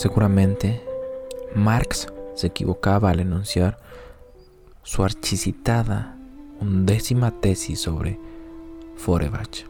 [0.00, 0.82] Seguramente
[1.54, 3.76] Marx se equivocaba al enunciar
[4.82, 6.16] su archicitada
[6.58, 8.18] undécima tesis sobre
[8.96, 9.66] Feuerbach.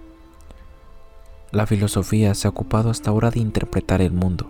[1.51, 4.49] La filosofía se ha ocupado hasta ahora de interpretar el mundo.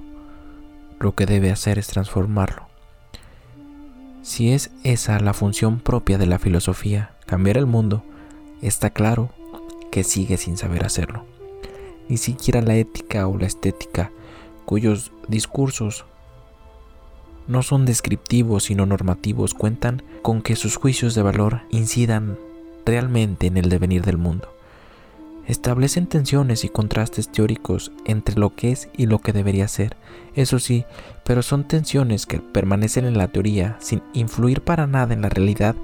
[0.98, 2.68] Lo que debe hacer es transformarlo.
[4.20, 8.04] Si es esa la función propia de la filosofía, cambiar el mundo,
[8.60, 9.30] está claro
[9.90, 11.24] que sigue sin saber hacerlo.
[12.10, 14.12] Ni siquiera la ética o la estética
[14.70, 16.04] cuyos discursos
[17.48, 22.38] no son descriptivos sino normativos, cuentan con que sus juicios de valor incidan
[22.86, 24.54] realmente en el devenir del mundo.
[25.48, 29.96] Establecen tensiones y contrastes teóricos entre lo que es y lo que debería ser,
[30.36, 30.84] eso sí,
[31.24, 35.74] pero son tensiones que permanecen en la teoría sin influir para nada en la realidad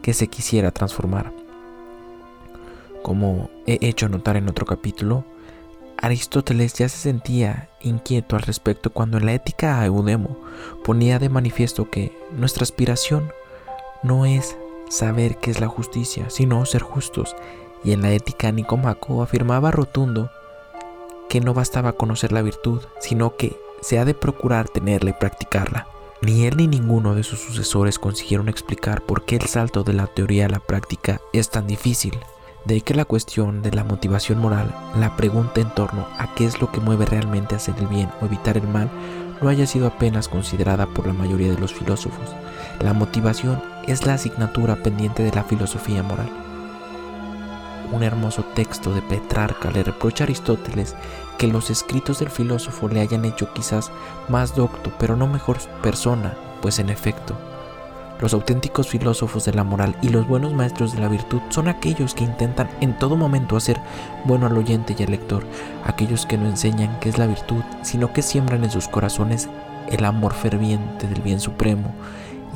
[0.00, 1.30] que se quisiera transformar.
[3.02, 5.26] Como he hecho notar en otro capítulo,
[6.04, 10.36] Aristóteles ya se sentía inquieto al respecto cuando en la ética a Eudemo
[10.84, 13.32] ponía de manifiesto que nuestra aspiración
[14.02, 14.54] no es
[14.90, 17.34] saber qué es la justicia, sino ser justos,
[17.84, 20.30] y en la ética Nicomaco afirmaba rotundo
[21.30, 25.86] que no bastaba conocer la virtud, sino que se ha de procurar tenerla y practicarla.
[26.20, 30.06] Ni él ni ninguno de sus sucesores consiguieron explicar por qué el salto de la
[30.06, 32.18] teoría a la práctica es tan difícil.
[32.64, 36.46] De ahí que la cuestión de la motivación moral, la pregunta en torno a qué
[36.46, 38.90] es lo que mueve realmente a hacer el bien o evitar el mal,
[39.42, 42.30] no haya sido apenas considerada por la mayoría de los filósofos.
[42.80, 46.30] La motivación es la asignatura pendiente de la filosofía moral.
[47.92, 50.96] Un hermoso texto de Petrarca le reprocha a Aristóteles
[51.36, 53.92] que los escritos del filósofo le hayan hecho quizás
[54.30, 57.36] más docto, pero no mejor persona, pues en efecto,
[58.20, 62.14] los auténticos filósofos de la moral y los buenos maestros de la virtud son aquellos
[62.14, 63.80] que intentan en todo momento hacer
[64.24, 65.44] bueno al oyente y al lector,
[65.84, 69.48] aquellos que no enseñan qué es la virtud, sino que siembran en sus corazones
[69.88, 71.94] el amor ferviente del bien supremo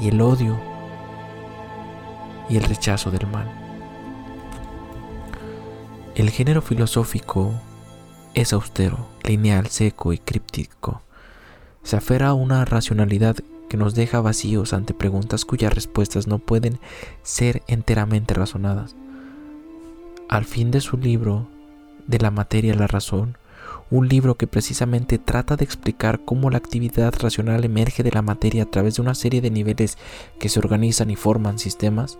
[0.00, 0.58] y el odio
[2.48, 3.46] y el rechazo del mal.
[6.14, 7.52] El género filosófico
[8.34, 11.02] es austero, lineal, seco y críptico.
[11.82, 13.36] Se aferra a una racionalidad
[13.68, 16.78] que nos deja vacíos ante preguntas cuyas respuestas no pueden
[17.22, 18.96] ser enteramente razonadas.
[20.28, 21.48] Al fin de su libro,
[22.06, 23.36] De la materia a la razón,
[23.90, 28.62] un libro que precisamente trata de explicar cómo la actividad racional emerge de la materia
[28.62, 29.98] a través de una serie de niveles
[30.38, 32.18] que se organizan y forman sistemas,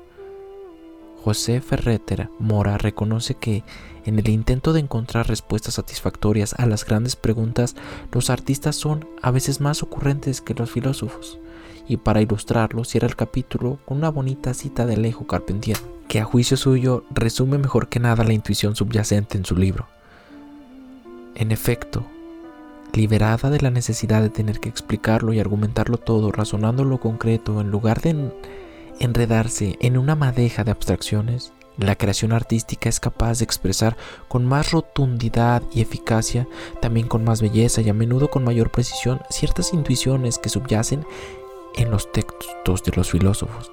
[1.22, 3.64] José Ferreter Mora reconoce que
[4.08, 7.76] en el intento de encontrar respuestas satisfactorias a las grandes preguntas,
[8.10, 11.38] los artistas son a veces más ocurrentes que los filósofos.
[11.86, 15.76] Y para ilustrarlo, cierra el capítulo con una bonita cita de Alejo Carpentier,
[16.08, 19.86] que a juicio suyo resume mejor que nada la intuición subyacente en su libro.
[21.34, 22.06] En efecto,
[22.94, 27.70] liberada de la necesidad de tener que explicarlo y argumentarlo todo, razonando lo concreto, en
[27.70, 28.32] lugar de
[29.00, 31.52] enredarse en una madeja de abstracciones,
[31.86, 33.96] la creación artística es capaz de expresar
[34.26, 36.48] con más rotundidad y eficacia,
[36.82, 41.06] también con más belleza y a menudo con mayor precisión, ciertas intuiciones que subyacen
[41.76, 43.70] en los textos de los filósofos,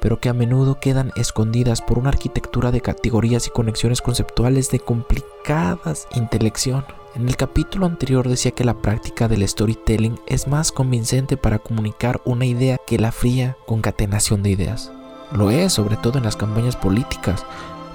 [0.00, 4.78] pero que a menudo quedan escondidas por una arquitectura de categorías y conexiones conceptuales de
[4.78, 6.84] complicadas intelección.
[7.16, 12.20] En el capítulo anterior decía que la práctica del storytelling es más convincente para comunicar
[12.24, 14.92] una idea que la fría concatenación de ideas.
[15.32, 17.44] Lo es, sobre todo en las campañas políticas,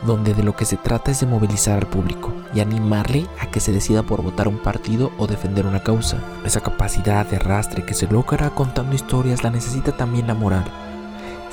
[0.05, 3.59] donde de lo que se trata es de movilizar al público y animarle a que
[3.59, 6.17] se decida por votar un partido o defender una causa.
[6.45, 10.65] Esa capacidad de arrastre que se logra contando historias la necesita también la moral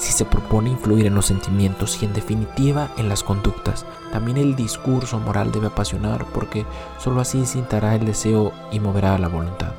[0.01, 3.85] si se propone influir en los sentimientos y en definitiva en las conductas.
[4.13, 6.65] También el discurso moral debe apasionar porque
[6.99, 9.73] sólo así incitará el deseo y moverá la voluntad.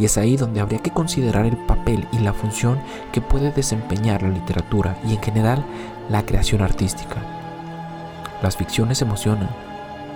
[0.00, 2.80] Y es ahí donde habría que considerar el papel y la función
[3.12, 5.64] que puede desempeñar la literatura y en general
[6.08, 7.16] la creación artística.
[8.42, 9.50] Las ficciones emocionan.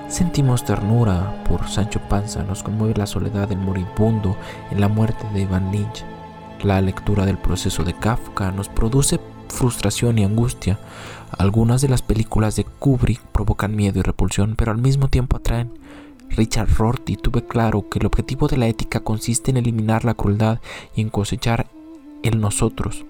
[0.09, 4.37] Sentimos ternura por Sancho Panza, nos conmueve la soledad del moribundo
[4.71, 6.05] en la muerte de Ivan Lynch
[6.65, 10.79] la lectura del proceso de Kafka nos produce frustración y angustia.
[11.37, 15.79] Algunas de las películas de Kubrick provocan miedo y repulsión, pero al mismo tiempo atraen.
[16.37, 20.61] Richard Rorty tuve claro que el objetivo de la ética consiste en eliminar la crueldad
[20.95, 21.69] y en cosechar
[22.23, 23.05] el nosotros.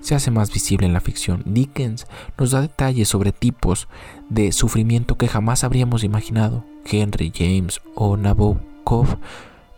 [0.00, 1.42] Se hace más visible en la ficción.
[1.44, 2.06] Dickens
[2.38, 3.88] nos da detalles sobre tipos
[4.28, 6.64] de sufrimiento que jamás habríamos imaginado.
[6.84, 9.18] Henry James o Nabokov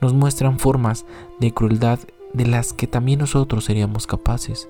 [0.00, 1.06] nos muestran formas
[1.40, 1.98] de crueldad
[2.32, 4.68] de las que también nosotros seríamos capaces.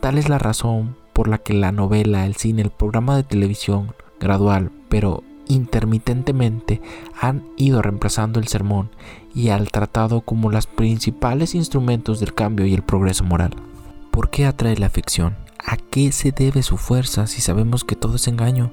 [0.00, 3.94] Tal es la razón por la que la novela, el cine, el programa de televisión,
[4.20, 6.80] gradual pero intermitentemente,
[7.20, 8.90] han ido reemplazando el sermón
[9.34, 13.54] y al tratado como los principales instrumentos del cambio y el progreso moral.
[14.10, 15.36] ¿Por qué atrae la ficción?
[15.58, 18.70] ¿A qué se debe su fuerza si sabemos que todo es engaño?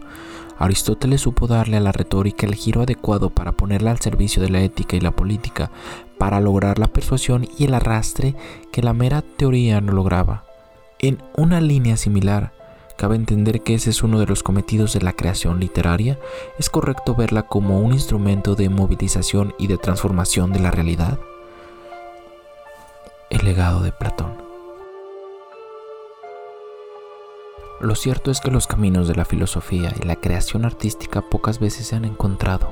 [0.60, 4.62] Aristóteles supo darle a la retórica el giro adecuado para ponerla al servicio de la
[4.62, 5.72] ética y la política,
[6.20, 8.36] para lograr la persuasión y el arrastre
[8.72, 10.44] que la mera teoría no lograba.
[11.00, 12.54] En una línea similar,
[13.02, 16.20] cabe entender que ese es uno de los cometidos de la creación literaria,
[16.60, 21.18] es correcto verla como un instrumento de movilización y de transformación de la realidad.
[23.32, 24.36] El legado de Platón.
[27.80, 31.88] Lo cierto es que los caminos de la filosofía y la creación artística pocas veces
[31.88, 32.72] se han encontrado.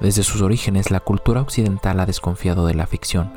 [0.00, 3.30] Desde sus orígenes, la cultura occidental ha desconfiado de la ficción.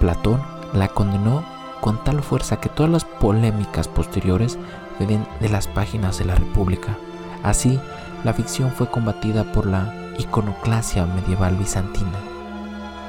[0.00, 0.42] Platón
[0.74, 1.44] la condenó
[1.80, 4.58] con tal fuerza que todas las polémicas posteriores
[4.98, 6.96] de las páginas de la República.
[7.42, 7.78] Así,
[8.24, 12.18] la ficción fue combatida por la iconoclasia medieval bizantina,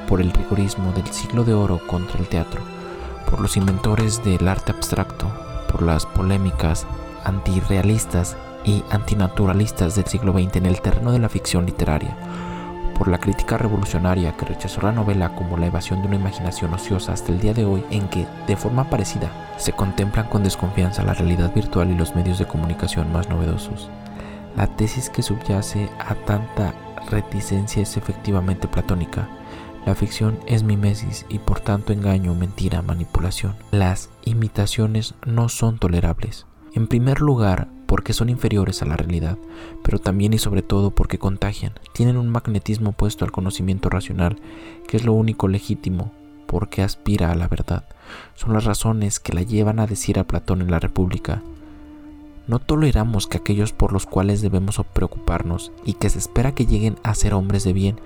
[0.07, 2.61] por el rigorismo del siglo de oro contra el teatro,
[3.29, 5.31] por los inventores del arte abstracto,
[5.71, 6.85] por las polémicas
[7.23, 12.17] antirrealistas y antinaturalistas del siglo XX en el terreno de la ficción literaria,
[12.97, 17.13] por la crítica revolucionaria que rechazó la novela como la evasión de una imaginación ociosa
[17.13, 21.13] hasta el día de hoy en que, de forma parecida, se contemplan con desconfianza la
[21.13, 23.89] realidad virtual y los medios de comunicación más novedosos.
[24.55, 26.73] La tesis que subyace a tanta
[27.09, 29.27] reticencia es efectivamente platónica,
[29.87, 33.55] la ficción es mimesis y por tanto engaño, mentira, manipulación.
[33.71, 36.45] Las imitaciones no son tolerables.
[36.73, 39.37] En primer lugar, porque son inferiores a la realidad,
[39.83, 44.37] pero también y sobre todo porque contagian, tienen un magnetismo opuesto al conocimiento racional,
[44.87, 46.11] que es lo único legítimo,
[46.45, 47.85] porque aspira a la verdad.
[48.35, 51.41] Son las razones que la llevan a decir a Platón en la República,
[52.47, 56.97] no toleramos que aquellos por los cuales debemos preocuparnos y que se espera que lleguen
[57.03, 57.99] a ser hombres de bien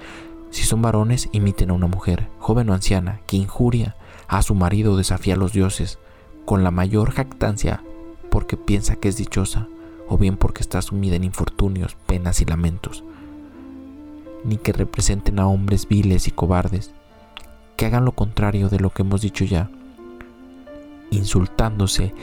[0.52, 3.96] si son varones, imiten a una mujer, joven o anciana, que injuria
[4.28, 5.98] a su marido o desafía a los dioses,
[6.46, 7.84] con la mayor jactancia
[8.32, 9.68] porque piensa que es dichosa,
[10.08, 13.04] o bien porque está sumida en infortunios, penas y lamentos.
[14.46, 16.92] Ni que representen a hombres viles y cobardes,
[17.76, 19.70] que hagan lo contrario de lo que hemos dicho ya,
[21.12, 22.14] insultándose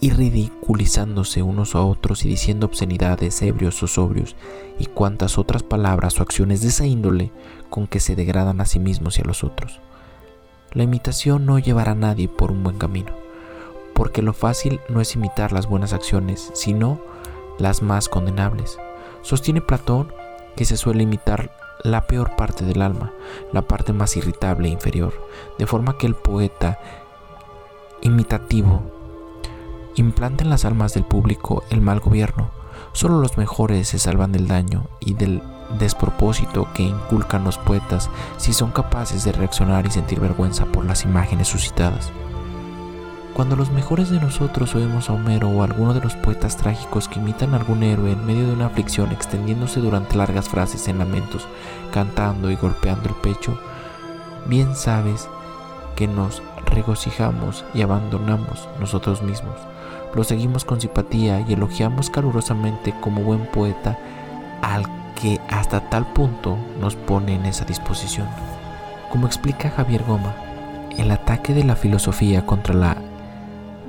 [0.00, 4.36] y ridiculizándose unos a otros y diciendo obscenidades, ebrios o sobrios,
[4.78, 7.30] y cuantas otras palabras o acciones de esa índole
[7.68, 9.80] con que se degradan a sí mismos y a los otros.
[10.72, 13.27] La imitación no llevará a nadie por un buen camino,
[13.98, 17.00] porque lo fácil no es imitar las buenas acciones, sino
[17.58, 18.78] las más condenables.
[19.22, 20.12] Sostiene Platón
[20.54, 21.50] que se suele imitar
[21.82, 23.12] la peor parte del alma,
[23.52, 25.12] la parte más irritable e inferior,
[25.58, 26.78] de forma que el poeta
[28.00, 28.82] imitativo
[29.96, 32.52] implanta en las almas del público el mal gobierno.
[32.92, 35.42] Solo los mejores se salvan del daño y del
[35.76, 41.02] despropósito que inculcan los poetas si son capaces de reaccionar y sentir vergüenza por las
[41.02, 42.12] imágenes suscitadas.
[43.38, 47.06] Cuando los mejores de nosotros oímos a Homero o a alguno de los poetas trágicos
[47.06, 50.98] que imitan a algún héroe en medio de una aflicción extendiéndose durante largas frases en
[50.98, 51.46] lamentos,
[51.92, 53.56] cantando y golpeando el pecho,
[54.46, 55.28] bien sabes
[55.94, 59.54] que nos regocijamos y abandonamos nosotros mismos.
[60.16, 63.96] Lo seguimos con simpatía y elogiamos calurosamente como buen poeta
[64.62, 64.82] al
[65.14, 68.26] que hasta tal punto nos pone en esa disposición.
[69.10, 70.34] Como explica Javier Goma,
[70.98, 72.96] el ataque de la filosofía contra la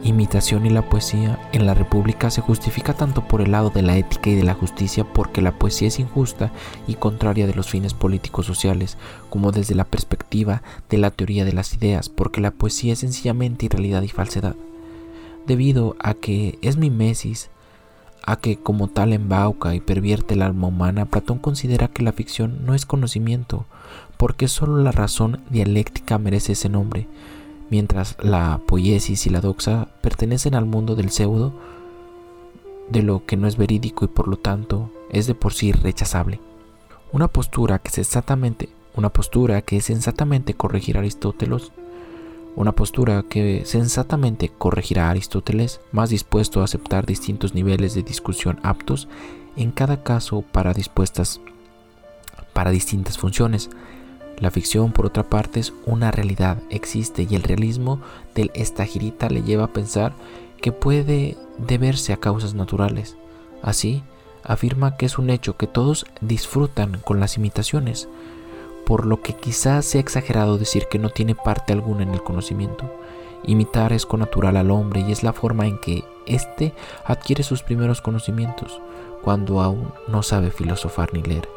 [0.03, 3.97] imitación y la poesía en la República se justifica tanto por el lado de la
[3.97, 6.51] ética y de la justicia porque la poesía es injusta
[6.87, 8.97] y contraria de los fines políticos sociales,
[9.29, 13.65] como desde la perspectiva de la teoría de las ideas, porque la poesía es sencillamente
[13.65, 14.55] irrealidad y falsedad.
[15.47, 17.49] Debido a que es mimesis,
[18.25, 22.65] a que como tal embauca y pervierte el alma humana, Platón considera que la ficción
[22.65, 23.65] no es conocimiento,
[24.17, 27.07] porque solo la razón dialéctica merece ese nombre,
[27.69, 31.53] mientras la poiesis y la doxa pertenecen al mundo del pseudo,
[32.89, 36.39] de lo que no es verídico y por lo tanto es de por sí rechazable.
[37.11, 41.71] Una postura que es exactamente una postura que es sensatamente corregir a Aristóteles
[42.55, 48.59] una postura que sensatamente corregirá a Aristóteles, más dispuesto a aceptar distintos niveles de discusión
[48.63, 49.07] aptos
[49.55, 51.39] en cada caso para dispuestas
[52.51, 53.69] para distintas funciones.
[54.39, 57.99] La ficción, por otra parte, es una realidad, existe y el realismo
[58.35, 60.13] del estagirita le lleva a pensar
[60.61, 63.17] que puede deberse a causas naturales.
[63.61, 64.01] Así,
[64.43, 68.07] afirma que es un hecho que todos disfrutan con las imitaciones,
[68.85, 72.89] por lo que quizás sea exagerado decir que no tiene parte alguna en el conocimiento.
[73.43, 76.73] Imitar es connatural al hombre y es la forma en que éste
[77.05, 78.81] adquiere sus primeros conocimientos,
[79.21, 81.47] cuando aún no sabe filosofar ni leer,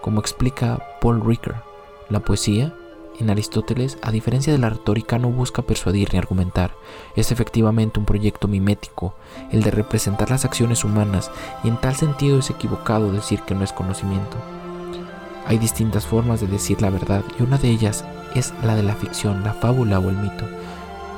[0.00, 1.69] como explica Paul Ricker.
[2.10, 2.74] La poesía,
[3.20, 6.74] en Aristóteles, a diferencia de la retórica, no busca persuadir ni argumentar.
[7.14, 9.14] Es efectivamente un proyecto mimético,
[9.52, 11.30] el de representar las acciones humanas,
[11.62, 14.38] y en tal sentido es equivocado decir que no es conocimiento.
[15.46, 18.96] Hay distintas formas de decir la verdad, y una de ellas es la de la
[18.96, 20.46] ficción, la fábula o el mito.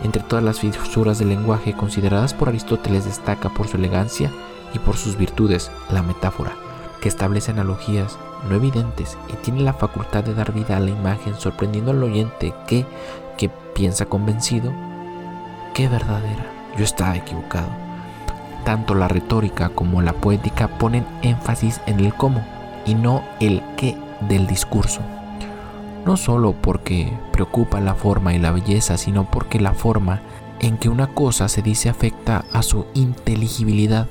[0.02, 4.30] Entre todas las fisuras del lenguaje consideradas por Aristóteles destaca por su elegancia
[4.74, 6.52] y por sus virtudes la metáfora,
[7.00, 8.18] que establece analogías
[8.48, 12.54] no evidentes y tiene la facultad de dar vida a la imagen sorprendiendo al oyente
[12.66, 12.86] que,
[13.36, 14.72] que piensa convencido,
[15.74, 16.46] que verdadera,
[16.76, 17.68] yo estaba equivocado.
[18.64, 22.44] Tanto la retórica como la poética ponen énfasis en el cómo
[22.86, 23.96] y no el qué
[24.28, 25.00] del discurso
[26.04, 30.20] no solo porque preocupa la forma y la belleza, sino porque la forma
[30.60, 34.08] en que una cosa se dice afecta a su inteligibilidad.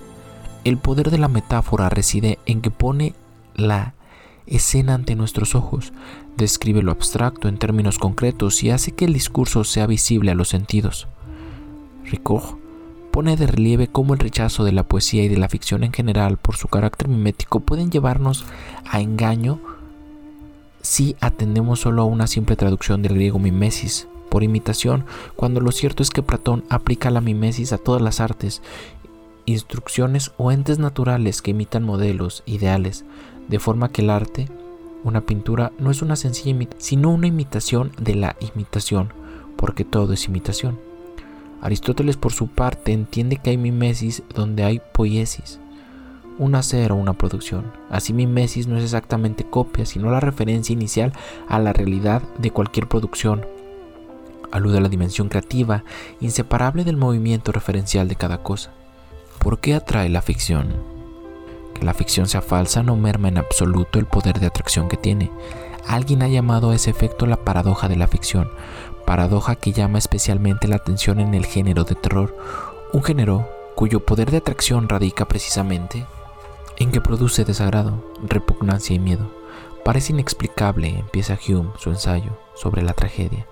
[0.64, 3.14] El poder de la metáfora reside en que pone
[3.56, 3.94] la
[4.52, 5.94] escena ante nuestros ojos,
[6.38, 10.50] describe lo abstracto en términos concretos y hace que el discurso sea visible a los
[10.50, 11.08] sentidos.
[12.06, 12.58] Ricoeur
[13.12, 16.38] pone de relieve cómo el rechazo de la poesía y de la ficción en general
[16.38, 18.46] por su carácter mimético pueden llevarnos
[18.90, 19.60] a engaño
[20.82, 25.06] si atendemos solo a una simple traducción del griego mimesis por imitación,
[25.36, 28.62] cuando lo cierto es que Platón aplica la mimesis a todas las artes,
[29.46, 33.04] instrucciones o entes naturales que imitan modelos, ideales,
[33.48, 34.48] de forma que el arte,
[35.04, 39.10] una pintura, no es una sencilla imitación, sino una imitación de la imitación,
[39.56, 40.80] porque todo es imitación.
[41.62, 45.60] Aristóteles por su parte entiende que hay mimesis donde hay poiesis,
[46.40, 47.72] un hacer o una producción.
[47.90, 51.14] Así mimesis no es exactamente copia, sino la referencia inicial
[51.48, 53.46] a la realidad de cualquier producción.
[54.52, 55.84] Alude a la dimensión creativa,
[56.20, 58.72] inseparable del movimiento referencial de cada cosa.
[59.40, 61.01] ¿Por qué atrae la ficción?
[61.82, 65.32] La ficción sea falsa no merma en absoluto el poder de atracción que tiene.
[65.88, 68.52] Alguien ha llamado a ese efecto la paradoja de la ficción,
[69.06, 72.38] paradoja que llama especialmente la atención en el género de terror,
[72.94, 76.06] un género cuyo poder de atracción radica precisamente
[76.78, 79.32] en que produce desagrado, repugnancia y miedo.
[79.84, 83.48] Parece inexplicable, empieza Hume su ensayo sobre la tragedia.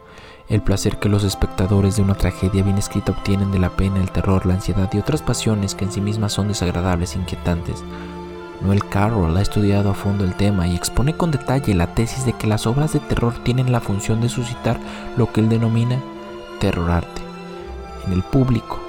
[0.47, 4.11] El placer que los espectadores de una tragedia bien escrita obtienen de la pena, el
[4.11, 7.83] terror, la ansiedad y otras pasiones que en sí mismas son desagradables e inquietantes.
[8.61, 12.33] Noel Carroll ha estudiado a fondo el tema y expone con detalle la tesis de
[12.33, 14.79] que las obras de terror tienen la función de suscitar
[15.17, 16.01] lo que él denomina
[16.59, 17.21] terrorarte
[18.05, 18.79] en el público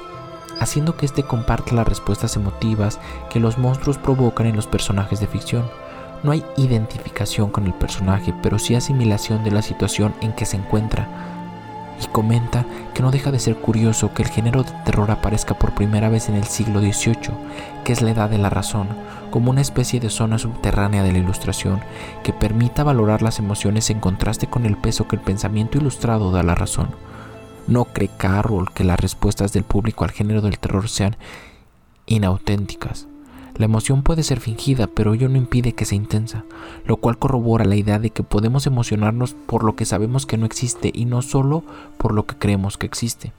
[0.60, 3.00] haciendo que éste comparta las respuestas emotivas
[3.30, 5.64] que los monstruos provocan en los personajes de ficción.
[6.22, 10.58] No hay identificación con el personaje, pero sí asimilación de la situación en que se
[10.58, 11.08] encuentra.
[12.02, 12.64] Y comenta
[12.94, 16.28] que no deja de ser curioso que el género de terror aparezca por primera vez
[16.28, 17.34] en el siglo XVIII,
[17.84, 18.88] que es la edad de la razón,
[19.30, 21.80] como una especie de zona subterránea de la ilustración
[22.22, 26.40] que permita valorar las emociones en contraste con el peso que el pensamiento ilustrado da
[26.40, 26.88] a la razón.
[27.66, 31.16] No cree Carroll que las respuestas del público al género del terror sean
[32.06, 33.09] inauténticas.
[33.56, 36.44] La emoción puede ser fingida, pero ello no impide que sea intensa,
[36.86, 40.46] lo cual corrobora la idea de que podemos emocionarnos por lo que sabemos que no
[40.46, 41.62] existe y no solo
[41.98, 43.32] por lo que creemos que existe.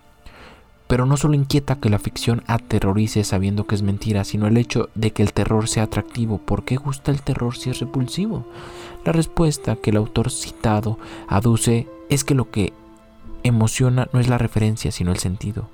[0.87, 4.89] Pero no solo inquieta que la ficción aterrorice sabiendo que es mentira, sino el hecho
[4.93, 6.37] de que el terror sea atractivo.
[6.37, 8.45] ¿Por qué gusta el terror si es repulsivo?
[9.05, 10.99] La respuesta que el autor citado
[11.29, 12.73] aduce es que lo que
[13.43, 15.69] emociona no es la referencia, sino el sentido.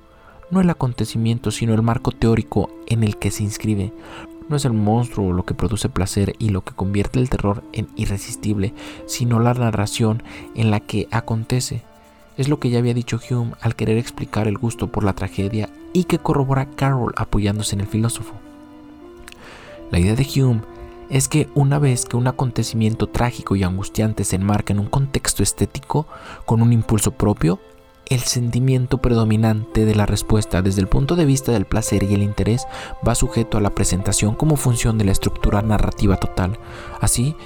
[0.50, 3.92] No el acontecimiento, sino el marco teórico en el que se inscribe.
[4.48, 7.88] No es el monstruo lo que produce placer y lo que convierte el terror en
[7.96, 8.72] irresistible,
[9.06, 10.22] sino la narración
[10.54, 11.82] en la que acontece.
[12.38, 15.68] Es lo que ya había dicho Hume al querer explicar el gusto por la tragedia
[15.92, 18.34] y que corrobora Carroll apoyándose en el filósofo.
[19.90, 20.62] La idea de Hume
[21.10, 25.42] es que una vez que un acontecimiento trágico y angustiante se enmarca en un contexto
[25.42, 26.06] estético
[26.46, 27.58] con un impulso propio,
[28.08, 32.22] el sentimiento predominante de la respuesta desde el punto de vista del placer y el
[32.22, 32.66] interés
[33.06, 36.58] va sujeto a la presentación como función de la estructura narrativa total.
[37.00, 37.36] Así,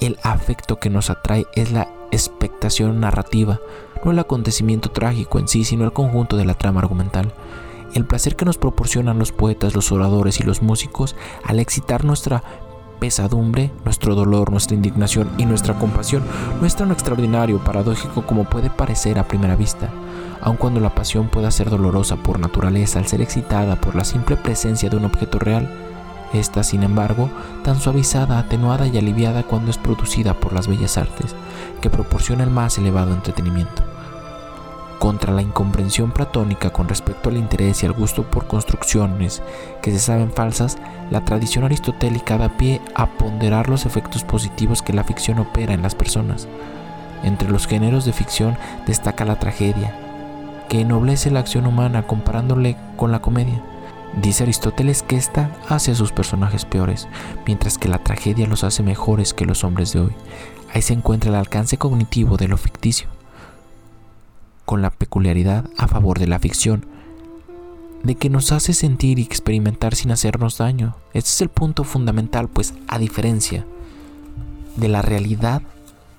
[0.00, 3.60] el afecto que nos atrae es la expectación narrativa,
[4.04, 7.32] no el acontecimiento trágico en sí, sino el conjunto de la trama argumental.
[7.94, 12.42] El placer que nos proporcionan los poetas, los oradores y los músicos al excitar nuestra
[12.98, 16.22] pesadumbre, nuestro dolor, nuestra indignación y nuestra compasión
[16.60, 19.88] no es tan extraordinario, paradójico como puede parecer a primera vista.
[20.40, 24.36] Aun cuando la pasión pueda ser dolorosa por naturaleza al ser excitada por la simple
[24.36, 25.68] presencia de un objeto real,
[26.32, 27.30] esta, sin embargo,
[27.64, 31.34] tan suavizada, atenuada y aliviada cuando es producida por las bellas artes,
[31.80, 33.82] que proporciona el más elevado entretenimiento.
[34.98, 39.42] Contra la incomprensión platónica con respecto al interés y al gusto por construcciones
[39.80, 40.76] que se saben falsas,
[41.10, 45.82] la tradición aristotélica da pie a ponderar los efectos positivos que la ficción opera en
[45.82, 46.48] las personas.
[47.22, 49.94] Entre los géneros de ficción destaca la tragedia,
[50.68, 53.62] que ennoblece la acción humana comparándole con la comedia.
[54.20, 57.06] Dice Aristóteles que ésta hace a sus personajes peores,
[57.46, 60.12] mientras que la tragedia los hace mejores que los hombres de hoy.
[60.74, 63.08] Ahí se encuentra el alcance cognitivo de lo ficticio,
[64.68, 66.84] con la peculiaridad a favor de la ficción,
[68.02, 70.94] de que nos hace sentir y experimentar sin hacernos daño.
[71.14, 73.64] Este es el punto fundamental, pues a diferencia
[74.76, 75.62] de la realidad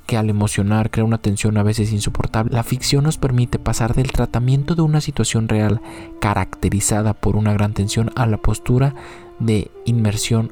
[0.08, 4.12] que al emocionar crea una tensión a veces insoportable, la ficción nos permite pasar del
[4.12, 5.79] tratamiento de una situación real
[6.20, 8.96] caracterizada por una gran tensión a la postura
[9.38, 10.51] de inmersión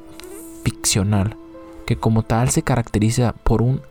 [0.62, 1.36] ficcional,
[1.84, 3.82] que como tal se caracteriza por un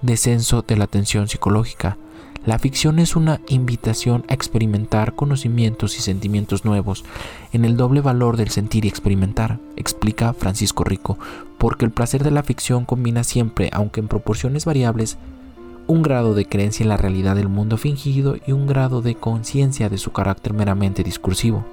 [0.00, 1.98] descenso de la tensión psicológica.
[2.46, 7.02] La ficción es una invitación a experimentar conocimientos y sentimientos nuevos
[7.54, 11.18] en el doble valor del sentir y experimentar, explica Francisco Rico,
[11.56, 15.16] porque el placer de la ficción combina siempre, aunque en proporciones variables,
[15.86, 19.88] un grado de creencia en la realidad del mundo fingido y un grado de conciencia
[19.88, 21.64] de su carácter meramente discursivo.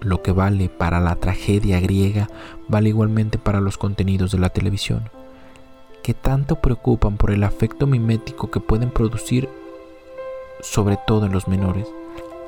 [0.00, 2.28] Lo que vale para la tragedia griega
[2.68, 5.10] vale igualmente para los contenidos de la televisión,
[6.04, 9.48] que tanto preocupan por el afecto mimético que pueden producir
[10.62, 11.86] sobre todo en los menores.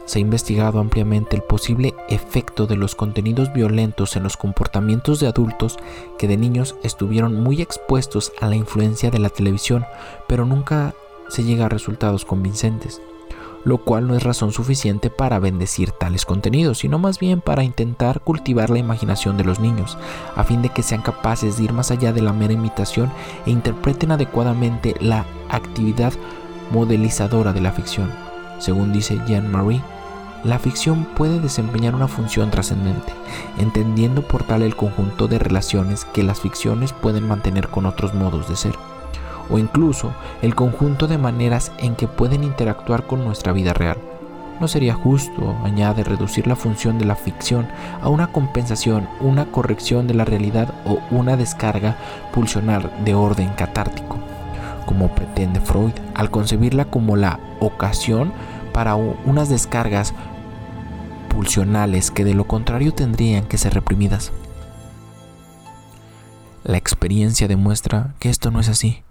[0.04, 5.28] Se ha investigado ampliamente el posible efecto de los contenidos violentos en los comportamientos de
[5.28, 5.78] adultos
[6.18, 9.84] que de niños estuvieron muy expuestos a la influencia de la televisión,
[10.26, 10.94] pero nunca
[11.28, 13.00] se llega a resultados convincentes,
[13.64, 18.20] lo cual no es razón suficiente para bendecir tales contenidos, sino más bien para intentar
[18.20, 19.96] cultivar la imaginación de los niños,
[20.34, 23.10] a fin de que sean capaces de ir más allá de la mera imitación
[23.46, 26.12] e interpreten adecuadamente la actividad
[26.72, 28.10] modelizadora de la ficción.
[28.58, 29.82] Según dice Jean-Marie,
[30.44, 33.12] la ficción puede desempeñar una función trascendente,
[33.58, 38.48] entendiendo por tal el conjunto de relaciones que las ficciones pueden mantener con otros modos
[38.48, 38.74] de ser,
[39.50, 43.98] o incluso el conjunto de maneras en que pueden interactuar con nuestra vida real.
[44.60, 47.68] No sería justo, añade, reducir la función de la ficción
[48.00, 51.96] a una compensación, una corrección de la realidad o una descarga
[52.32, 54.18] pulsional de orden catártico,
[54.92, 58.30] como pretende Freud, al concebirla como la ocasión
[58.74, 60.12] para unas descargas
[61.30, 64.32] pulsionales que de lo contrario tendrían que ser reprimidas.
[66.62, 69.02] La experiencia demuestra que esto no es así.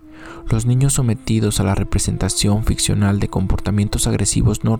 [0.52, 4.78] Los niños sometidos a la representación ficcional de comportamientos agresivos no,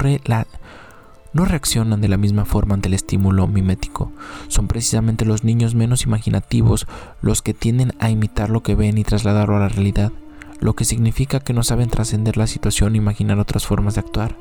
[1.34, 4.12] no reaccionan de la misma forma ante el estímulo mimético.
[4.50, 6.86] Son precisamente los niños menos imaginativos
[7.24, 10.12] los que tienden a imitar lo que ven y trasladarlo a la realidad,
[10.62, 14.38] lo que significa que no saben trascender la situación e imaginar otras formas de actuar.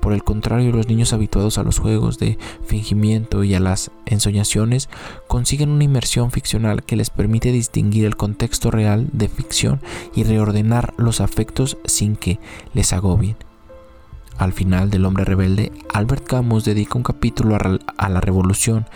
[0.00, 2.36] Por el contrario, los niños habituados a los juegos de
[2.66, 4.90] fingimiento y a las ensoñaciones
[5.28, 9.80] consiguen una inmersión ficcional que les permite distinguir el contexto real de ficción
[10.14, 12.38] y reordenar los afectos sin que
[12.74, 13.36] les agobien.
[14.36, 17.56] Al final del hombre rebelde, Albert Camus dedica un capítulo
[17.96, 18.86] a la revolución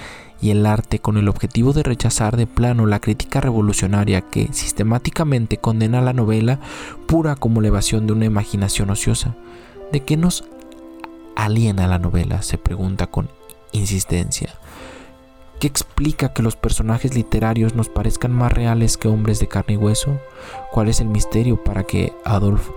[0.40, 5.58] y el arte con el objetivo de rechazar de plano la crítica revolucionaria que sistemáticamente
[5.58, 6.60] condena la novela
[7.06, 9.34] pura como elevación de una imaginación ociosa.
[9.92, 10.44] ¿De qué nos
[11.34, 12.42] aliena la novela?
[12.42, 13.28] Se pregunta con
[13.72, 14.50] insistencia.
[15.58, 19.76] ¿Qué explica que los personajes literarios nos parezcan más reales que hombres de carne y
[19.76, 20.20] hueso?
[20.70, 22.70] ¿Cuál es el misterio para que Adolf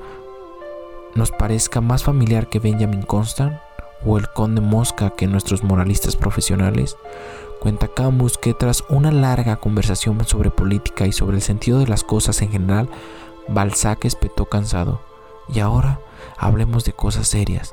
[1.13, 3.59] nos parezca más familiar que Benjamin Constant
[4.03, 6.97] o el conde Mosca que nuestros moralistas profesionales?
[7.61, 12.03] Cuenta Camus que tras una larga conversación sobre política y sobre el sentido de las
[12.03, 12.89] cosas en general,
[13.47, 14.99] Balzac espetó cansado.
[15.47, 15.99] Y ahora
[16.39, 17.71] hablemos de cosas serias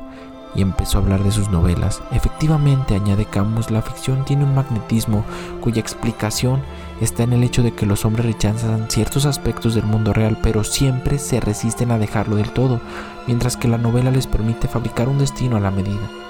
[0.54, 2.02] y empezó a hablar de sus novelas.
[2.12, 5.24] Efectivamente, añade Camus, la ficción tiene un magnetismo
[5.62, 6.60] cuya explicación
[7.00, 10.64] está en el hecho de que los hombres rechazan ciertos aspectos del mundo real, pero
[10.64, 12.82] siempre se resisten a dejarlo del todo,
[13.26, 16.27] mientras que la novela les permite fabricar un destino a la medida.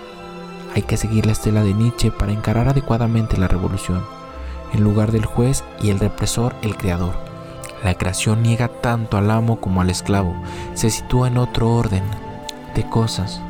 [0.75, 4.05] Hay que seguir la estela de Nietzsche para encarar adecuadamente la revolución.
[4.73, 7.15] En lugar del juez y el represor, el creador.
[7.85, 10.35] La creación niega tanto al amo como al esclavo,
[10.75, 12.03] se sitúa en otro orden
[12.75, 13.41] de cosas.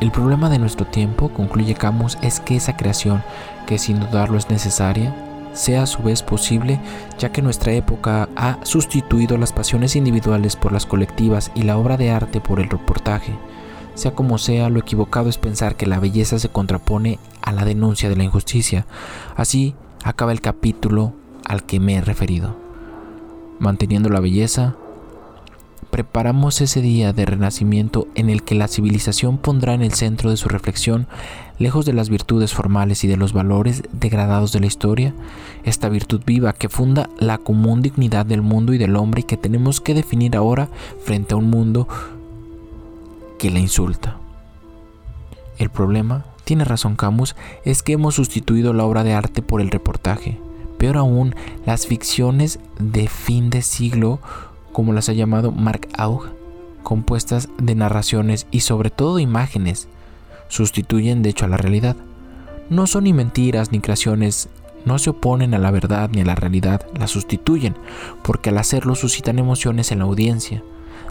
[0.00, 3.22] El problema de nuestro tiempo, concluye Camus, es que esa creación,
[3.66, 5.14] que sin dudarlo es necesaria,
[5.52, 6.80] sea a su vez posible,
[7.18, 11.96] ya que nuestra época ha sustituido las pasiones individuales por las colectivas y la obra
[11.96, 13.34] de arte por el reportaje.
[13.94, 18.08] Sea como sea, lo equivocado es pensar que la belleza se contrapone a la denuncia
[18.08, 18.86] de la injusticia.
[19.36, 19.74] Así
[20.04, 21.12] acaba el capítulo
[21.44, 22.56] al que me he referido.
[23.58, 24.76] Manteniendo la belleza,
[25.90, 30.36] preparamos ese día de renacimiento en el que la civilización pondrá en el centro de
[30.36, 31.06] su reflexión,
[31.58, 35.14] lejos de las virtudes formales y de los valores degradados de la historia,
[35.64, 39.36] esta virtud viva que funda la común dignidad del mundo y del hombre y que
[39.36, 40.68] tenemos que definir ahora
[41.04, 41.88] frente a un mundo
[43.40, 44.18] que la insulta.
[45.56, 49.70] El problema, tiene razón Camus, es que hemos sustituido la obra de arte por el
[49.70, 50.38] reportaje.
[50.76, 54.20] Peor aún, las ficciones de fin de siglo
[54.72, 56.28] como las ha llamado Mark Aug,
[56.82, 59.88] compuestas de narraciones y sobre todo imágenes,
[60.48, 61.96] sustituyen de hecho a la realidad.
[62.68, 64.50] No son ni mentiras ni creaciones,
[64.84, 67.74] no se oponen a la verdad ni a la realidad, la sustituyen,
[68.22, 70.62] porque al hacerlo suscitan emociones en la audiencia.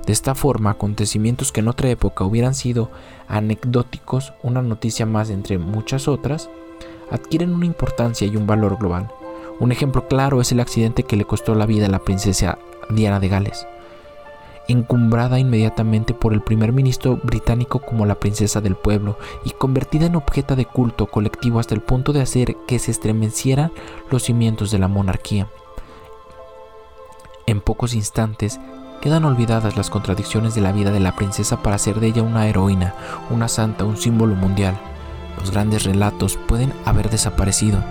[0.05, 2.89] De esta forma, acontecimientos que en otra época hubieran sido
[3.27, 6.49] anecdóticos, una noticia más entre muchas otras,
[7.11, 9.11] adquieren una importancia y un valor global.
[9.59, 12.57] Un ejemplo claro es el accidente que le costó la vida a la princesa
[12.89, 13.67] Diana de Gales,
[14.67, 20.15] encumbrada inmediatamente por el primer ministro británico como la princesa del pueblo y convertida en
[20.15, 23.71] objeto de culto colectivo hasta el punto de hacer que se estremecieran
[24.09, 25.47] los cimientos de la monarquía.
[27.45, 28.59] En pocos instantes
[29.01, 32.47] quedan olvidadas las contradicciones de la vida de la princesa para hacer de ella una
[32.47, 32.93] heroína,
[33.29, 34.77] una santa, un símbolo mundial.
[35.37, 37.83] Los grandes relatos pueden haber desaparecido,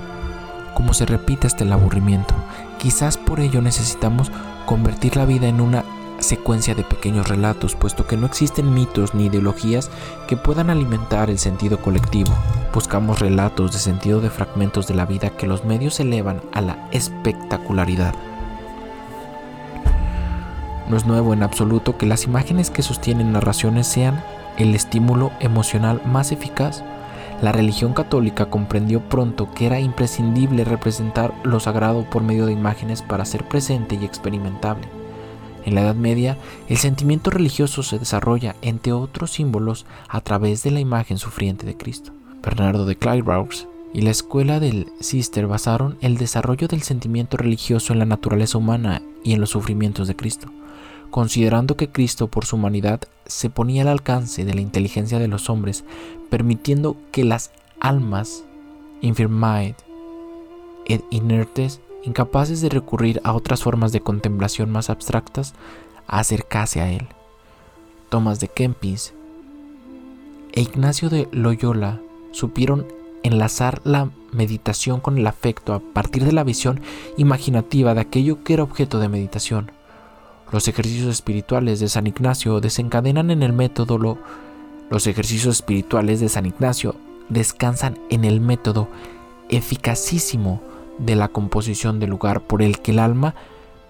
[0.75, 2.35] como se repite hasta el aburrimiento.
[2.79, 4.31] Quizás por ello necesitamos
[4.67, 5.85] convertir la vida en una
[6.19, 9.91] secuencia de pequeños relatos, puesto que no existen mitos ni ideologías
[10.27, 12.33] que puedan alimentar el sentido colectivo.
[12.75, 16.89] Buscamos relatos de sentido de fragmentos de la vida que los medios elevan a la
[16.91, 18.15] espectacularidad.
[20.89, 24.25] No es nuevo en absoluto que las imágenes que sostienen narraciones sean
[24.57, 26.83] el estímulo emocional más eficaz.
[27.43, 33.03] La religión católica comprendió pronto que era imprescindible representar lo sagrado por medio de imágenes
[33.03, 34.89] para ser presente y experimentable.
[35.67, 40.71] En la Edad Media, el sentimiento religioso se desarrolla, entre otros símbolos, a través de
[40.71, 42.13] la imagen sufriente de Cristo.
[42.43, 47.99] Bernardo de Clairvaux y la escuela del Cister basaron el desarrollo del sentimiento religioso en
[47.99, 50.49] la naturaleza humana y en los sufrimientos de Cristo
[51.11, 55.51] considerando que Cristo por su humanidad se ponía al alcance de la inteligencia de los
[55.51, 55.85] hombres,
[56.31, 58.45] permitiendo que las almas
[59.01, 59.75] infirmae
[60.87, 65.55] ed inertes, incapaces de recurrir a otras formas de contemplación más abstractas,
[66.07, 67.07] acercase a él.
[68.09, 69.13] Tomás de Kempis
[70.53, 72.01] e Ignacio de Loyola
[72.33, 72.87] supieron
[73.23, 76.81] enlazar la meditación con el afecto a partir de la visión
[77.17, 79.71] imaginativa de aquello que era objeto de meditación.
[80.51, 84.19] Los ejercicios espirituales de San Ignacio desencadenan en el método lo,
[84.89, 86.95] los ejercicios espirituales de San Ignacio
[87.29, 88.89] descansan en el método
[89.51, 90.63] eficacísimo
[90.97, 93.35] de la composición del lugar por el que el alma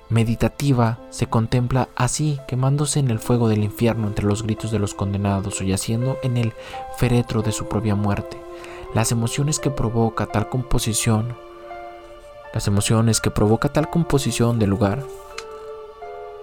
[0.09, 4.95] meditativa se contempla así quemándose en el fuego del infierno entre los gritos de los
[4.95, 6.55] condenados o yaciendo en el
[6.97, 8.37] féretro de su propia muerte.
[8.95, 11.37] Las emociones que provoca tal composición,
[12.53, 15.05] las emociones que provoca tal composición del lugar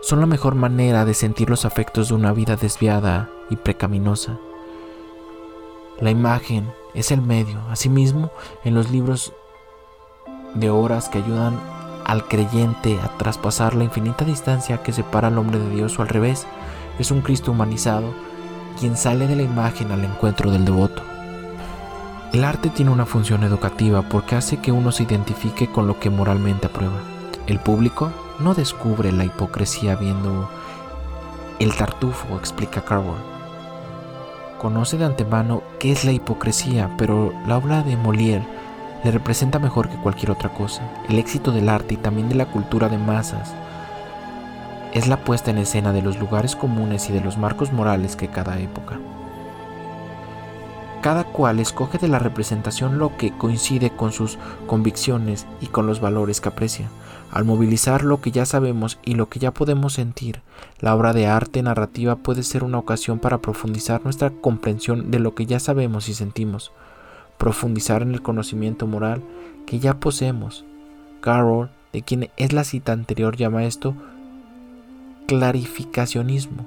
[0.06, 4.38] son la mejor manera de sentir los afectos de una vida desviada y precaminosa.
[6.00, 8.30] La imagen es el medio, asimismo,
[8.64, 9.34] en los libros
[10.54, 11.60] de horas que ayudan
[12.06, 16.08] al creyente a traspasar la infinita distancia que separa al hombre de Dios o al
[16.08, 16.46] revés,
[17.00, 18.14] es un Cristo humanizado
[18.80, 21.02] quien sale de la imagen al encuentro del devoto.
[22.32, 26.12] El arte tiene una función educativa porque hace que uno se identifique con lo que
[26.12, 27.00] moralmente aprueba.
[27.48, 30.50] El público no descubre la hipocresía viendo
[31.60, 33.14] el tartufo, explica Carver.
[34.60, 38.46] Conoce de antemano qué es la hipocresía, pero la obra de Molière
[39.04, 40.82] le representa mejor que cualquier otra cosa.
[41.08, 43.54] El éxito del arte y también de la cultura de masas
[44.94, 48.30] es la puesta en escena de los lugares comunes y de los marcos morales que
[48.30, 48.98] cada época.
[51.02, 56.00] Cada cual escoge de la representación lo que coincide con sus convicciones y con los
[56.00, 56.88] valores que aprecia.
[57.36, 60.40] Al movilizar lo que ya sabemos y lo que ya podemos sentir,
[60.80, 65.36] la obra de arte narrativa puede ser una ocasión para profundizar nuestra comprensión de lo
[65.36, 66.72] que ya sabemos y sentimos,
[67.38, 69.22] profundizar en el conocimiento moral
[69.66, 70.64] que ya poseemos.
[71.20, 73.96] Carroll, de quien es la cita anterior, llama esto
[75.28, 76.66] clarificacionismo.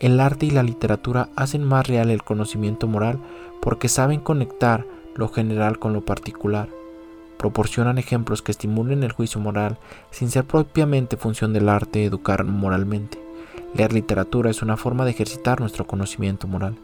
[0.00, 3.18] El arte y la literatura hacen más real el conocimiento moral
[3.62, 6.68] porque saben conectar lo general con lo particular
[7.40, 9.78] proporcionan ejemplos que estimulen el juicio moral
[10.10, 13.18] sin ser propiamente función del arte educar moralmente.
[13.74, 16.76] Leer literatura es una forma de ejercitar nuestro conocimiento moral.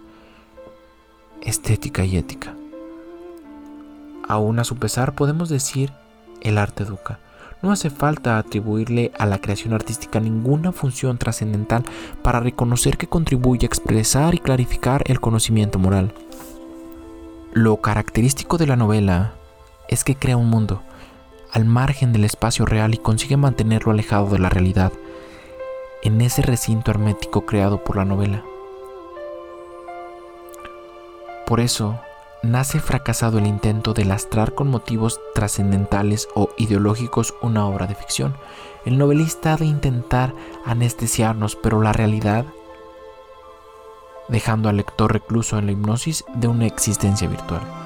[1.42, 2.55] Estética y ética.
[4.27, 5.92] Aún a su pesar podemos decir
[6.40, 7.19] el arte educa.
[7.61, 11.85] No hace falta atribuirle a la creación artística ninguna función trascendental
[12.23, 16.14] para reconocer que contribuye a expresar y clarificar el conocimiento moral.
[17.53, 19.35] Lo característico de la novela
[19.88, 20.83] es que crea un mundo
[21.53, 24.92] al margen del espacio real y consigue mantenerlo alejado de la realidad,
[26.03, 28.44] en ese recinto hermético creado por la novela.
[31.46, 31.99] Por eso,
[32.42, 38.37] nace fracasado el intento de lastrar con motivos trascendentales o ideológicos una obra de ficción.
[38.85, 42.44] El novelista ha de intentar anestesiarnos, pero la realidad,
[44.29, 47.86] dejando al lector recluso en la hipnosis de una existencia virtual.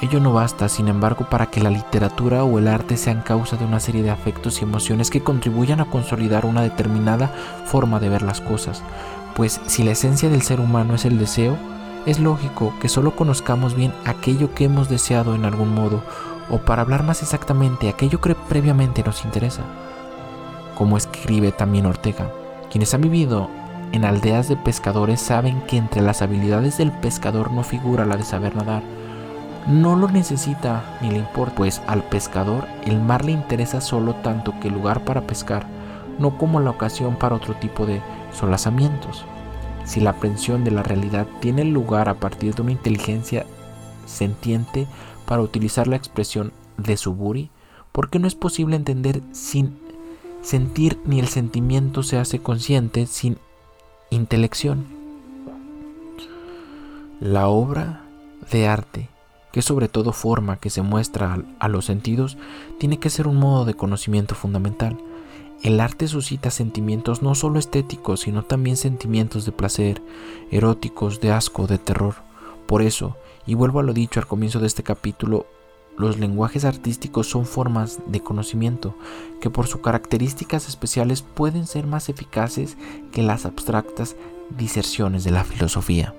[0.00, 3.64] Ello no basta, sin embargo, para que la literatura o el arte sean causa de
[3.64, 7.28] una serie de afectos y emociones que contribuyan a consolidar una determinada
[7.64, 8.84] forma de ver las cosas,
[9.34, 11.56] pues si la esencia del ser humano es el deseo,
[12.06, 16.04] es lógico que solo conozcamos bien aquello que hemos deseado en algún modo,
[16.48, 19.62] o para hablar más exactamente, aquello que previamente nos interesa.
[20.76, 22.30] Como escribe también Ortega,
[22.70, 23.50] quienes han vivido
[23.90, 28.22] en aldeas de pescadores saben que entre las habilidades del pescador no figura la de
[28.22, 28.97] saber nadar.
[29.68, 34.58] No lo necesita ni le importa, pues al pescador el mar le interesa solo tanto
[34.60, 35.66] que lugar para pescar,
[36.18, 38.00] no como la ocasión para otro tipo de
[38.32, 39.24] solazamientos.
[39.84, 43.44] Si la aprensión de la realidad tiene lugar a partir de una inteligencia
[44.06, 44.86] sentiente,
[45.28, 47.50] para utilizar la expresión de Suburi,
[47.92, 49.78] ¿por qué no es posible entender sin
[50.40, 53.36] sentir ni el sentimiento se hace consciente sin
[54.08, 54.86] intelección?
[57.20, 58.04] La obra
[58.50, 59.10] de arte,
[59.52, 62.36] que sobre todo forma que se muestra a los sentidos,
[62.78, 64.98] tiene que ser un modo de conocimiento fundamental
[65.62, 70.00] el arte suscita sentimientos no solo estéticos, sino también sentimientos de placer,
[70.52, 72.14] eróticos, de asco, de terror.
[72.66, 75.46] Por eso, y vuelvo a lo dicho al comienzo de este capítulo,
[75.96, 78.94] los lenguajes artísticos son formas de conocimiento
[79.40, 82.76] que por sus características especiales pueden ser más eficaces
[83.10, 84.14] que las abstractas
[84.56, 86.14] diserciones de la filosofía.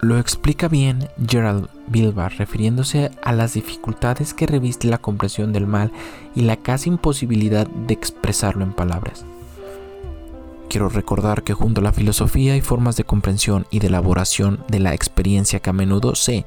[0.00, 5.92] Lo explica bien Gerald Bilbar refiriéndose a las dificultades que reviste la comprensión del mal
[6.34, 9.26] y la casi imposibilidad de expresarlo en palabras.
[10.70, 14.78] Quiero recordar que junto a la filosofía hay formas de comprensión y de elaboración de
[14.78, 16.46] la experiencia que a menudo se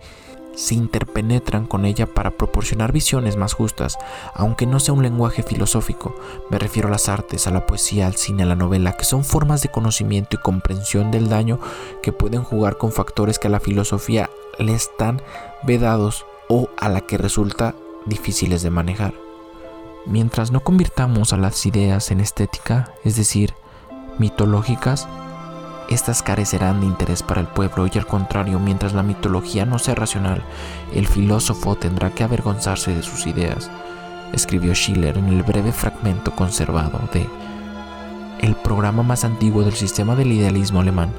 [0.55, 3.97] se interpenetran con ella para proporcionar visiones más justas,
[4.33, 6.15] aunque no sea un lenguaje filosófico.
[6.49, 9.23] Me refiero a las artes, a la poesía, al cine, a la novela, que son
[9.23, 11.59] formas de conocimiento y comprensión del daño
[12.01, 15.21] que pueden jugar con factores que a la filosofía le están
[15.63, 19.13] vedados o a la que resulta difíciles de manejar.
[20.05, 23.53] Mientras no convirtamos a las ideas en estética, es decir,
[24.19, 25.07] mitológicas,
[25.89, 29.95] estas carecerán de interés para el pueblo y al contrario, mientras la mitología no sea
[29.95, 30.43] racional,
[30.93, 33.69] el filósofo tendrá que avergonzarse de sus ideas,
[34.33, 37.27] escribió Schiller en el breve fragmento conservado de
[38.39, 41.13] El programa más antiguo del sistema del idealismo alemán.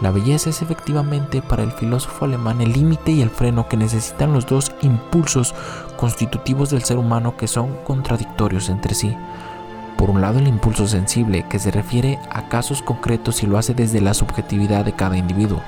[0.00, 4.32] La belleza es efectivamente para el filósofo alemán el límite y el freno que necesitan
[4.32, 5.54] los dos impulsos
[5.96, 9.16] constitutivos del ser humano que son contradictorios entre sí.
[9.98, 13.74] Por un lado, el impulso sensible, que se refiere a casos concretos y lo hace
[13.74, 15.60] desde la subjetividad de cada individuo.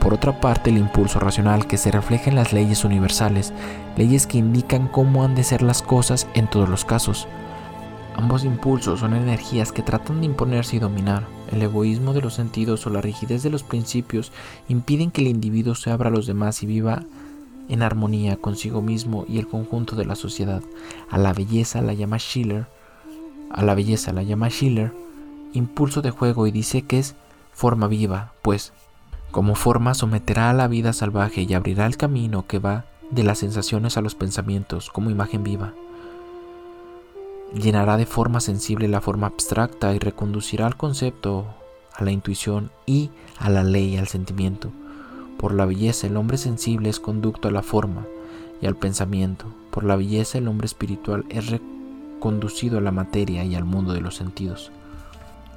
[0.00, 3.52] Por otra parte, el impulso racional, que se refleja en las leyes universales,
[3.96, 7.28] leyes que indican cómo han de ser las cosas en todos los casos.
[8.16, 11.22] Ambos impulsos son energías que tratan de imponerse y dominar.
[11.52, 14.32] El egoísmo de los sentidos o la rigidez de los principios
[14.68, 17.04] impiden que el individuo se abra a los demás y viva
[17.68, 20.62] en armonía consigo mismo y el conjunto de la sociedad.
[21.08, 22.66] A la belleza la llama Schiller
[23.50, 24.92] a la belleza la llama Schiller
[25.52, 27.14] impulso de juego y dice que es
[27.52, 28.72] forma viva, pues
[29.30, 33.38] como forma someterá a la vida salvaje y abrirá el camino que va de las
[33.38, 35.74] sensaciones a los pensamientos como imagen viva.
[37.54, 41.46] Llenará de forma sensible la forma abstracta y reconducirá al concepto,
[41.94, 44.70] a la intuición y a la ley, al sentimiento.
[45.38, 48.06] Por la belleza el hombre sensible es conducto a la forma
[48.60, 49.46] y al pensamiento.
[49.70, 51.50] Por la belleza el hombre espiritual es
[52.18, 54.70] conducido a la materia y al mundo de los sentidos.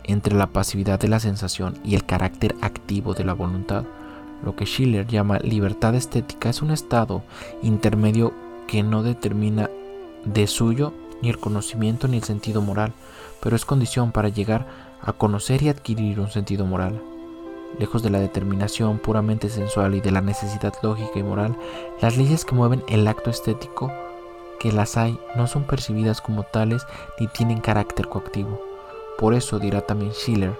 [0.03, 3.83] Entre la pasividad de la sensación y el carácter activo de la voluntad,
[4.43, 7.23] lo que Schiller llama libertad estética es un estado
[7.61, 8.33] intermedio
[8.67, 9.69] que no determina
[10.25, 12.93] de suyo ni el conocimiento ni el sentido moral,
[13.41, 14.67] pero es condición para llegar
[15.01, 17.01] a conocer y adquirir un sentido moral.
[17.79, 21.55] Lejos de la determinación puramente sensual y de la necesidad lógica y moral,
[22.01, 23.91] las leyes que mueven el acto estético
[24.61, 26.85] que las hay no son percibidas como tales
[27.19, 28.61] ni tienen carácter coactivo.
[29.17, 30.55] Por eso dirá también Schiller,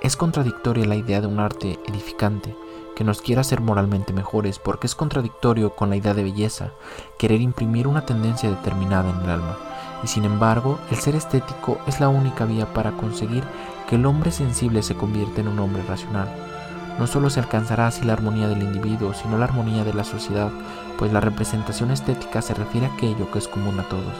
[0.00, 2.56] es contradictoria la idea de un arte edificante
[2.96, 6.72] que nos quiera ser moralmente mejores porque es contradictorio con la idea de belleza,
[7.18, 9.58] querer imprimir una tendencia determinada en el alma.
[10.02, 13.44] Y sin embargo, el ser estético es la única vía para conseguir
[13.88, 16.51] que el hombre sensible se convierta en un hombre racional.
[16.98, 20.50] No solo se alcanzará así la armonía del individuo, sino la armonía de la sociedad,
[20.98, 24.14] pues la representación estética se refiere a aquello que es común a todos.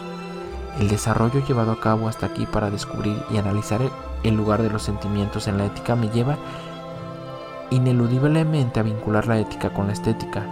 [0.81, 3.81] El desarrollo llevado a cabo hasta aquí para descubrir y analizar
[4.23, 6.39] el lugar de los sentimientos en la ética me lleva
[7.71, 10.45] ineludiblemente a vincular la ética con la estética.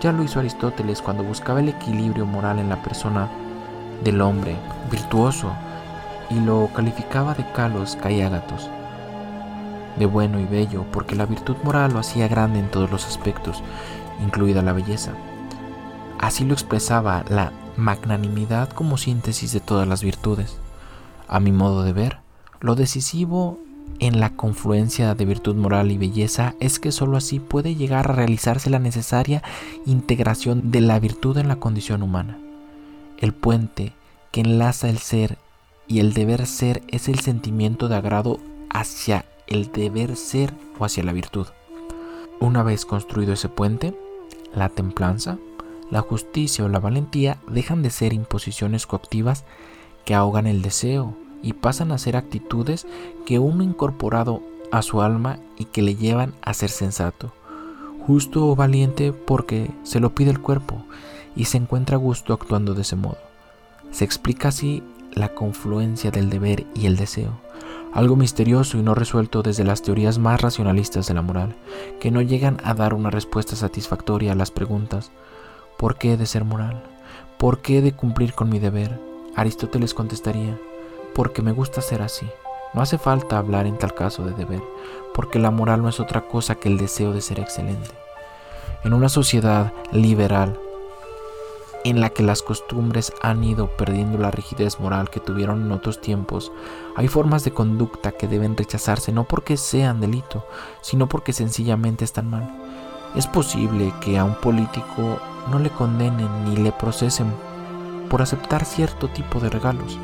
[0.00, 3.28] Ya lo hizo Aristóteles cuando buscaba el equilibrio moral en la persona
[4.02, 4.56] del hombre
[4.90, 5.52] virtuoso
[6.30, 8.68] y lo calificaba de calos caiágatos,
[9.96, 13.62] de bueno y bello, porque la virtud moral lo hacía grande en todos los aspectos,
[14.22, 15.12] incluida la belleza.
[16.18, 20.58] Así lo expresaba la magnanimidad como síntesis de todas las virtudes.
[21.28, 22.18] A mi modo de ver,
[22.60, 23.58] lo decisivo
[23.98, 28.14] en la confluencia de virtud moral y belleza es que sólo así puede llegar a
[28.14, 29.42] realizarse la necesaria
[29.86, 32.38] integración de la virtud en la condición humana.
[33.18, 33.92] El puente
[34.32, 35.38] que enlaza el ser
[35.86, 41.04] y el deber ser es el sentimiento de agrado hacia el deber ser o hacia
[41.04, 41.46] la virtud.
[42.40, 43.94] Una vez construido ese puente,
[44.54, 45.38] la templanza,
[45.90, 49.44] la justicia o la valentía dejan de ser imposiciones coactivas
[50.04, 52.86] que ahogan el deseo y pasan a ser actitudes
[53.26, 57.32] que uno incorporado a su alma y que le llevan a ser sensato,
[58.06, 60.84] justo o valiente porque se lo pide el cuerpo
[61.36, 63.18] y se encuentra a gusto actuando de ese modo.
[63.90, 67.38] Se explica así la confluencia del deber y el deseo,
[67.94, 71.54] algo misterioso y no resuelto desde las teorías más racionalistas de la moral,
[72.00, 75.12] que no llegan a dar una respuesta satisfactoria a las preguntas
[75.78, 76.82] ¿por qué he de ser moral?
[77.38, 78.98] ¿Por qué he de cumplir con mi deber?
[79.36, 80.58] Aristóteles contestaría,
[81.14, 82.26] porque me gusta ser así.
[82.72, 84.62] No hace falta hablar en tal caso de deber,
[85.14, 87.90] porque la moral no es otra cosa que el deseo de ser excelente.
[88.82, 90.58] En una sociedad liberal,
[91.84, 96.00] en la que las costumbres han ido perdiendo la rigidez moral que tuvieron en otros
[96.00, 96.50] tiempos,
[96.96, 100.46] hay formas de conducta que deben rechazarse no porque sean delito,
[100.80, 102.50] sino porque sencillamente están mal.
[103.14, 105.18] Es posible que a un político
[105.50, 107.32] no le condenen ni le procesen
[108.08, 109.98] por aceptar cierto tipo de regalos,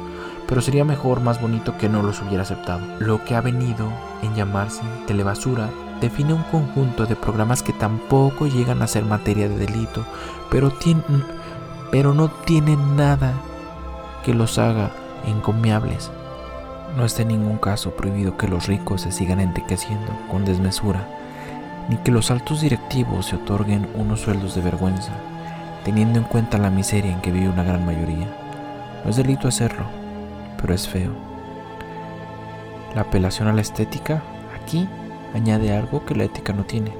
[0.46, 2.80] pero sería mejor, más bonito que no los hubiera aceptado.
[2.98, 3.88] Lo que ha venido
[4.22, 9.56] en llamarse telebasura define un conjunto de programas que tampoco llegan a ser materia de
[9.56, 10.04] delito,
[10.50, 10.70] pero,
[11.90, 13.34] pero no tienen nada
[14.24, 14.90] que los haga
[15.26, 16.10] encomiables.
[16.96, 21.06] No está en ningún caso prohibido que los ricos se sigan enriqueciendo con desmesura,
[21.88, 25.12] ni que los altos directivos se otorguen unos sueldos de vergüenza,
[25.84, 28.28] teniendo en cuenta la miseria en que vive una gran mayoría.
[29.04, 29.84] No es delito hacerlo,
[30.60, 31.12] pero es feo.
[32.94, 34.22] La apelación a la estética
[34.60, 34.88] aquí
[35.34, 36.92] añade algo que la ética no tiene.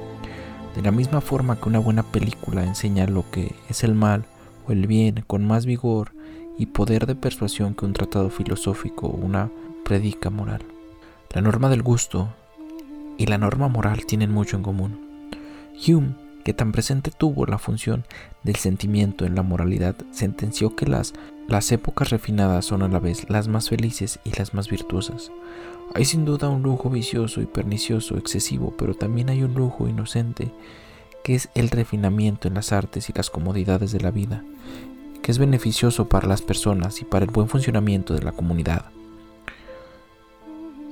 [0.75, 4.25] De la misma forma que una buena película enseña lo que es el mal
[4.69, 6.13] el bien con más vigor
[6.57, 9.49] y poder de persuasión que un tratado filosófico o una
[9.83, 10.63] predica moral.
[11.33, 12.29] La norma del gusto
[13.17, 14.99] y la norma moral tienen mucho en común.
[15.87, 18.03] Hume que tan presente tuvo la función
[18.43, 21.13] del sentimiento en la moralidad, sentenció que las,
[21.47, 25.31] las épocas refinadas son a la vez las más felices y las más virtuosas.
[25.93, 30.51] Hay sin duda un lujo vicioso y pernicioso excesivo, pero también hay un lujo inocente,
[31.23, 34.43] que es el refinamiento en las artes y las comodidades de la vida,
[35.21, 38.85] que es beneficioso para las personas y para el buen funcionamiento de la comunidad.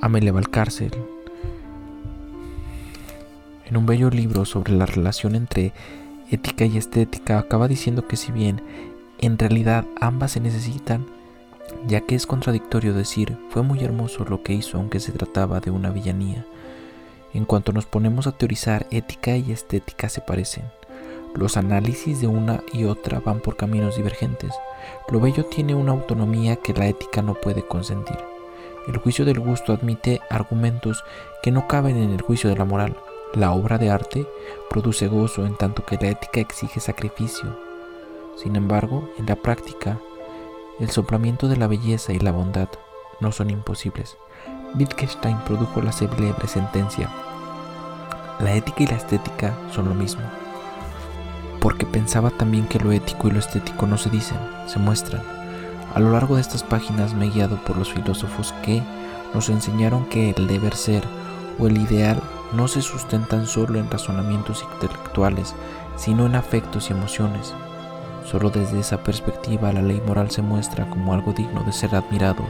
[0.01, 0.91] Amelia Valcárcel
[3.69, 5.73] en un bello libro sobre la relación entre
[6.31, 8.61] ética y estética, acaba diciendo que si bien
[9.19, 11.05] en realidad ambas se necesitan,
[11.87, 15.71] ya que es contradictorio decir fue muy hermoso lo que hizo aunque se trataba de
[15.71, 16.45] una villanía.
[17.33, 20.65] En cuanto nos ponemos a teorizar, ética y estética se parecen.
[21.35, 24.51] Los análisis de una y otra van por caminos divergentes.
[25.11, 28.17] Lo bello tiene una autonomía que la ética no puede consentir.
[28.87, 31.03] El juicio del gusto admite argumentos
[31.43, 32.97] que no caben en el juicio de la moral.
[33.35, 34.25] La obra de arte
[34.71, 37.55] produce gozo en tanto que la ética exige sacrificio.
[38.35, 39.99] Sin embargo, en la práctica,
[40.79, 42.69] el soplamiento de la belleza y la bondad
[43.19, 44.17] no son imposibles.
[44.75, 47.09] Wittgenstein produjo la célebre sentencia,
[48.39, 50.21] la ética y la estética son lo mismo,
[51.59, 55.23] porque pensaba también que lo ético y lo estético no se dicen, se muestran.
[55.93, 58.83] A lo largo de estas páginas me guiado por los filósofos que
[59.33, 61.03] nos enseñaron que el deber ser
[61.57, 62.21] o el ideal
[62.53, 65.55] no se sustentan solo en razonamientos intelectuales,
[65.97, 67.55] sino en afectos y emociones.
[68.23, 72.45] Solo desde esa perspectiva la ley moral se muestra como algo digno de ser admirado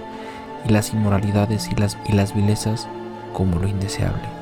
[0.66, 2.88] y las inmoralidades y las, y las vilezas
[3.34, 4.39] como lo indeseable.